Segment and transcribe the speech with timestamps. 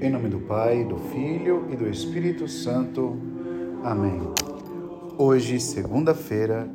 [0.00, 3.16] Em nome do Pai, do Filho e do Espírito Santo.
[3.82, 4.20] Amém.
[5.18, 6.70] Hoje, segunda-feira,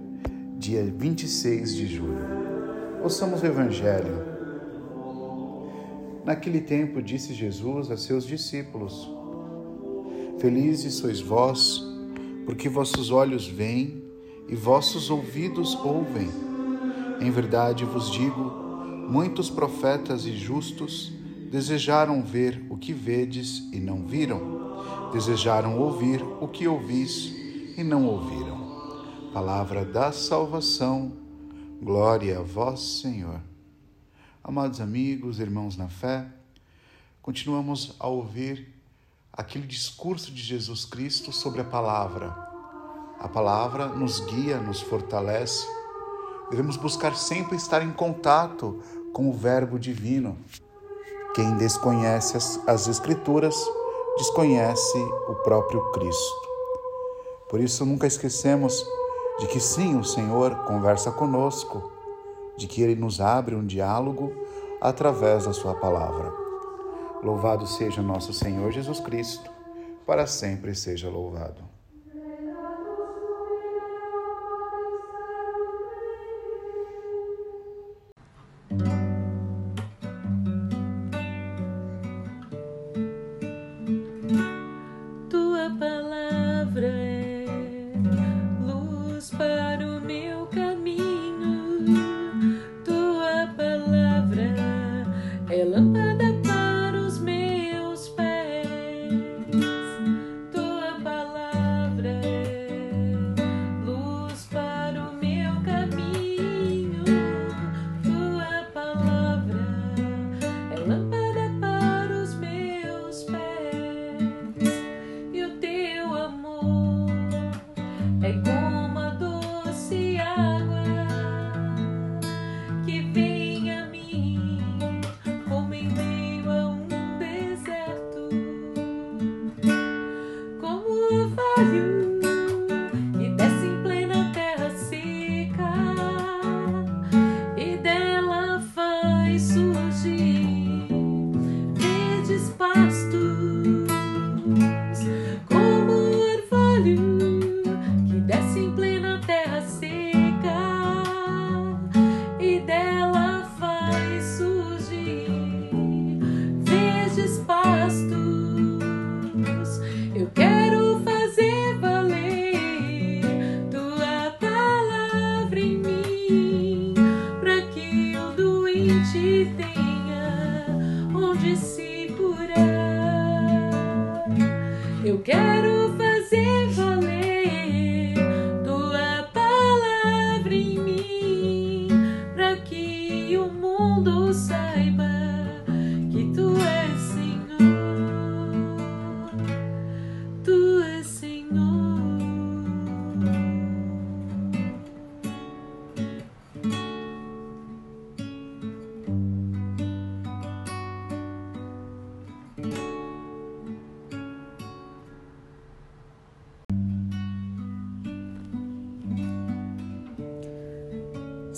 [0.57, 2.17] dia 26 de julho.
[3.01, 4.25] Ouçamos o Evangelho.
[6.25, 9.09] Naquele tempo disse Jesus a seus discípulos:
[10.39, 11.81] Felizes sois vós,
[12.45, 14.03] porque vossos olhos veem
[14.49, 16.29] e vossos ouvidos ouvem.
[17.21, 18.51] Em verdade vos digo,
[19.09, 21.22] muitos profetas e justos
[21.53, 27.31] desejaram ver o que vedes e não viram, desejaram ouvir o que ouvis
[27.77, 29.29] e não ouviram.
[29.31, 31.13] Palavra da salvação,
[31.79, 33.39] glória a vós, Senhor.
[34.43, 36.25] Amados amigos, irmãos na fé,
[37.21, 38.73] continuamos a ouvir
[39.31, 42.31] aquele discurso de Jesus Cristo sobre a palavra.
[43.19, 45.67] A palavra nos guia, nos fortalece.
[46.49, 48.81] Devemos buscar sempre estar em contato
[49.13, 50.35] com o Verbo Divino,
[51.33, 53.55] quem desconhece as, as Escrituras
[54.17, 56.49] desconhece o próprio Cristo.
[57.49, 58.85] Por isso, nunca esquecemos
[59.39, 61.91] de que sim, o Senhor conversa conosco,
[62.55, 64.31] de que Ele nos abre um diálogo
[64.79, 66.31] através da Sua palavra.
[67.23, 69.49] Louvado seja nosso Senhor Jesus Cristo,
[70.05, 71.72] para sempre seja louvado.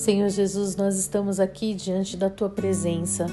[0.05, 3.25] Senhor Jesus, nós estamos aqui diante da tua presença,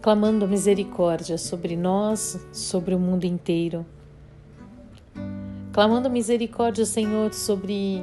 [0.00, 3.84] clamando misericórdia sobre nós, sobre o mundo inteiro.
[5.70, 8.02] Clamando misericórdia, Senhor, sobre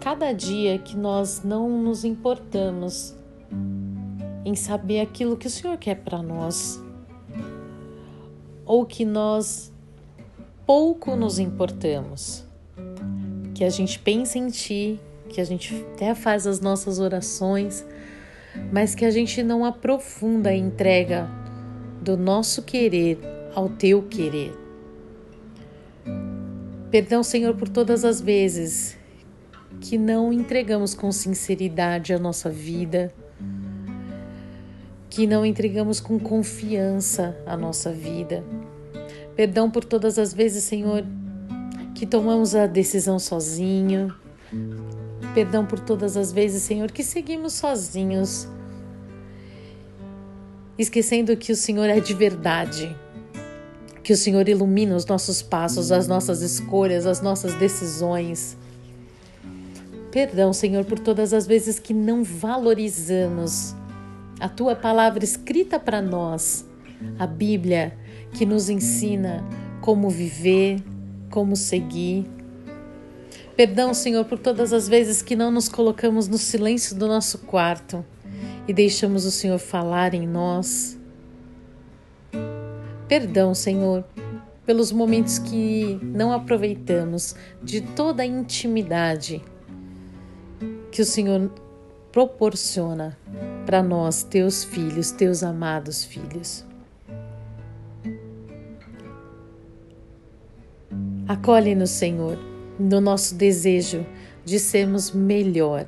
[0.00, 3.14] cada dia que nós não nos importamos
[4.44, 6.82] em saber aquilo que o Senhor quer para nós,
[8.66, 9.72] ou que nós
[10.66, 12.44] pouco nos importamos.
[13.54, 15.00] Que a gente pense em Ti
[15.32, 17.84] que a gente até faz as nossas orações,
[18.70, 21.28] mas que a gente não aprofunda a entrega
[22.02, 23.18] do nosso querer
[23.54, 24.54] ao teu querer.
[26.90, 28.98] Perdão, Senhor, por todas as vezes
[29.80, 33.12] que não entregamos com sinceridade a nossa vida,
[35.08, 38.44] que não entregamos com confiança a nossa vida.
[39.34, 41.04] Perdão por todas as vezes, Senhor,
[41.94, 44.14] que tomamos a decisão sozinho,
[45.34, 48.46] Perdão por todas as vezes, Senhor, que seguimos sozinhos,
[50.78, 52.94] esquecendo que o Senhor é de verdade,
[54.02, 58.58] que o Senhor ilumina os nossos passos, as nossas escolhas, as nossas decisões.
[60.10, 63.74] Perdão, Senhor, por todas as vezes que não valorizamos
[64.38, 66.66] a tua palavra escrita para nós,
[67.18, 67.96] a Bíblia
[68.32, 69.44] que nos ensina
[69.80, 70.82] como viver,
[71.30, 72.26] como seguir.
[73.64, 78.04] Perdão, Senhor, por todas as vezes que não nos colocamos no silêncio do nosso quarto
[78.66, 80.98] e deixamos o Senhor falar em nós.
[83.06, 84.04] Perdão, Senhor,
[84.66, 89.40] pelos momentos que não aproveitamos de toda a intimidade
[90.90, 91.48] que o Senhor
[92.10, 93.16] proporciona
[93.64, 96.66] para nós, teus filhos, teus amados filhos.
[101.28, 104.06] Acolhe-nos, Senhor, no nosso desejo
[104.44, 105.86] de sermos melhor.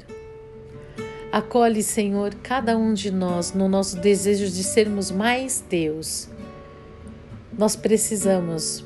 [1.33, 6.29] Acolhe, Senhor, cada um de nós no nosso desejo de sermos mais teus.
[7.59, 8.85] Nós precisamos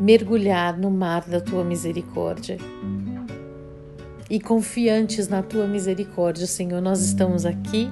[0.00, 2.58] mergulhar no mar da tua misericórdia.
[4.28, 7.88] E confiantes na tua misericórdia, Senhor, nós estamos aqui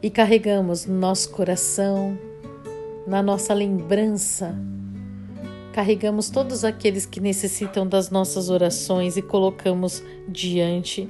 [0.00, 2.16] e carregamos no nosso coração,
[3.06, 4.56] na nossa lembrança,
[5.78, 11.08] carregamos todos aqueles que necessitam das nossas orações e colocamos diante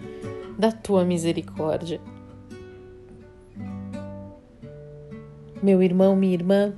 [0.59, 1.99] da tua misericórdia.
[5.62, 6.75] Meu irmão, minha irmã,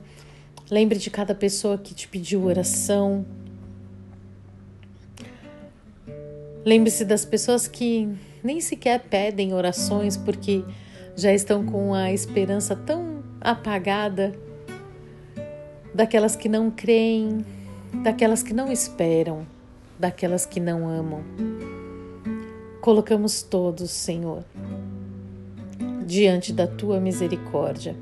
[0.70, 3.26] lembre de cada pessoa que te pediu oração.
[6.64, 8.08] Lembre-se das pessoas que
[8.40, 10.62] nem sequer pedem orações porque
[11.16, 14.32] já estão com a esperança tão apagada,
[15.92, 17.44] daquelas que não creem,
[18.02, 19.46] daquelas que não esperam,
[19.98, 21.22] daquelas que não amam.
[22.80, 24.42] Colocamos todos, Senhor,
[26.06, 27.94] diante da tua misericórdia.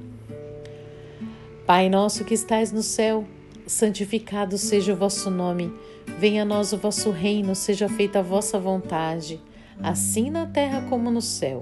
[1.67, 3.27] Pai nosso que estais no céu,
[3.67, 5.73] santificado seja o vosso nome.
[6.19, 9.41] Venha a nós o vosso reino, seja feita a vossa vontade,
[9.83, 11.61] assim na terra como no céu.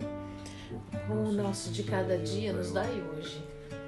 [1.11, 3.45] O nosso de cada dia nos dai hoje.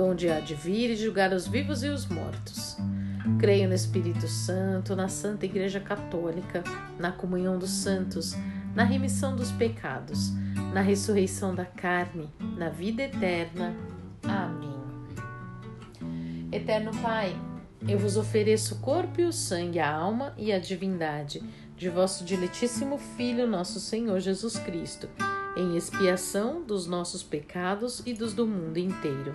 [0.00, 2.78] donde há de vir e julgar os vivos e os mortos.
[3.38, 6.64] Creio no Espírito Santo, na Santa Igreja Católica,
[6.98, 8.34] na comunhão dos santos,
[8.74, 10.30] na remissão dos pecados,
[10.72, 13.76] na ressurreição da carne, na vida eterna.
[14.22, 14.80] Amém.
[16.50, 17.36] Eterno Pai,
[17.86, 21.42] eu vos ofereço o corpo e o sangue, a alma e a divindade
[21.76, 25.10] de vosso diletíssimo Filho, nosso Senhor Jesus Cristo,
[25.58, 29.34] em expiação dos nossos pecados e dos do mundo inteiro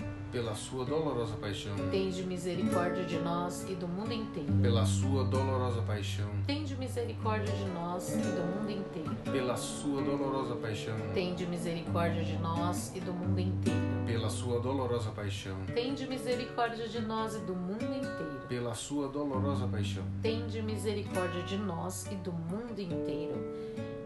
[0.31, 4.51] pela sua dolorosa paixão, Tende misericórdia de nós e do mundo inteiro.
[4.61, 9.11] pela sua dolorosa paixão, Tende misericórdia de nós e do mundo inteiro.
[9.31, 13.79] pela sua dolorosa paixão, Tende misericórdia de nós e do mundo inteiro.
[14.05, 18.41] pela sua dolorosa paixão, Tende misericórdia de nós e do mundo inteiro.
[18.47, 23.35] pela sua dolorosa paixão, Tende misericórdia de nós e do mundo inteiro.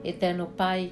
[0.03, 0.91] Eterno Pai,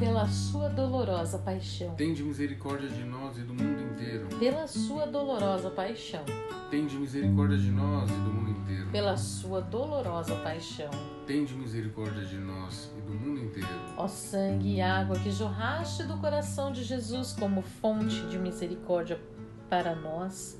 [0.00, 4.26] Pela sua dolorosa paixão, Tende misericórdia de nós e do mundo inteiro.
[4.38, 6.24] pela sua dolorosa paixão,
[6.70, 8.90] Tende misericórdia de nós e do mundo inteiro.
[8.90, 10.90] pela sua dolorosa paixão.
[11.26, 13.68] Tende misericórdia de nós e do mundo inteiro.
[13.96, 19.20] Ó sangue e água que jorraste do coração de Jesus como fonte de misericórdia
[19.68, 20.58] para nós,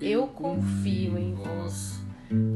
[0.00, 2.00] eu confio em vós.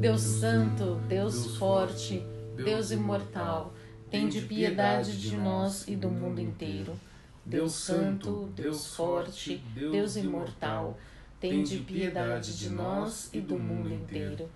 [0.01, 2.25] Deus Santo, Deus Forte,
[2.57, 3.75] Deus Imortal,
[4.21, 6.99] tende piedade de nós e do mundo inteiro.
[7.45, 10.99] Deus Santo, Deus Forte, Deus Imortal,
[11.39, 14.49] tende piedade de nós e do mundo inteiro.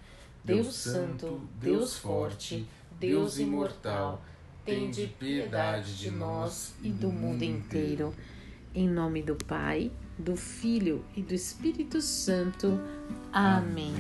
[0.43, 2.67] Deus Santo, Deus Forte,
[2.99, 4.23] Deus Imortal,
[4.64, 8.14] tende piedade de nós e do mundo inteiro.
[8.75, 12.81] Em nome do Pai, do Filho e do Espírito Santo.
[13.33, 13.95] Amém.